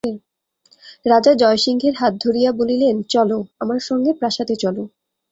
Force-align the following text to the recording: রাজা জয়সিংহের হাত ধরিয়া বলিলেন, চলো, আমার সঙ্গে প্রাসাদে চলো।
রাজা 1.05 1.31
জয়সিংহের 1.33 1.95
হাত 1.95 2.13
ধরিয়া 2.21 2.51
বলিলেন, 2.51 2.95
চলো, 3.09 3.37
আমার 3.59 3.79
সঙ্গে 3.79 4.11
প্রাসাদে 4.13 4.55
চলো। 4.55 4.83